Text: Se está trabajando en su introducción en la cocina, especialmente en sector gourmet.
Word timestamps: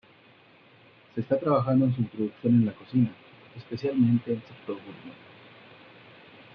Se 1.13 1.21
está 1.21 1.37
trabajando 1.39 1.85
en 1.85 1.93
su 1.95 2.01
introducción 2.01 2.53
en 2.55 2.65
la 2.65 2.73
cocina, 2.73 3.13
especialmente 3.55 4.33
en 4.33 4.41
sector 4.41 4.73
gourmet. 4.77 5.13